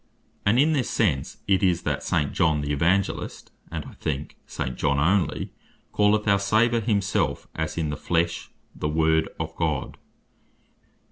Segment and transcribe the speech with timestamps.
[0.47, 2.33] And in this sense it is, that St.
[2.33, 4.75] John the Evangelist, and, I think, St.
[4.75, 5.51] John onely
[5.95, 9.99] calleth our Saviour himself as in the flesh "the Word of God (as Joh.